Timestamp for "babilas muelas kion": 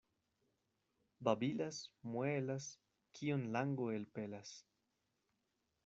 1.27-3.47